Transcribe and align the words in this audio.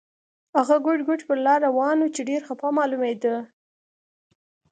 هغه 0.57 0.75
ګوډ 0.85 0.99
ګوډ 1.07 1.21
پر 1.27 1.37
لار 1.45 1.59
روان 1.67 1.97
و 1.99 2.13
چې 2.15 2.21
ډېر 2.29 2.41
خپه 2.49 2.67
معلومېده. 2.77 3.35